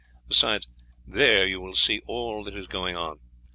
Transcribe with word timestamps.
Besides, 0.27 0.65
there 1.05 1.45
you 1.45 1.61
will 1.61 1.75
see 1.75 2.01
all 2.07 2.43
that 2.45 2.55
is 2.57 2.65
going 2.65 2.97
on. 2.97 3.19